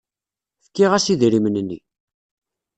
[0.65, 1.79] Fkiɣ-as idrimen-nni.